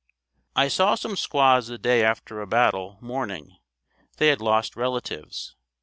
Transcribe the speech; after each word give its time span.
I 0.55 0.67
saw 0.67 0.95
some 0.95 1.15
squaws 1.15 1.67
the 1.67 1.77
day 1.77 2.03
after 2.03 2.41
a 2.41 2.47
battle, 2.47 2.97
mourning. 3.01 3.57
They 4.17 4.29
had 4.29 4.41
lost 4.41 4.75
relatives. 4.75 5.55